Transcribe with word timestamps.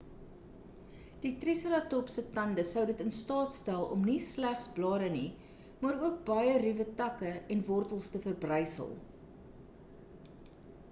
die 1.23 1.31
triseratops 1.41 2.15
se 2.19 2.23
tande 2.37 2.63
sou 2.69 2.85
in 2.85 2.89
dit 2.91 3.03
in 3.05 3.11
staat 3.17 3.53
stel 3.57 3.83
om 3.95 4.07
nie 4.07 4.15
slegs 4.27 4.65
blare 4.77 5.09
nie 5.15 5.27
maar 5.83 5.99
ook 6.07 6.17
baie 6.29 6.55
ruwe 6.65 6.87
takke 7.03 7.35
en 7.57 7.61
wortels 7.69 8.09
te 8.15 8.23
verbrysel 8.25 8.91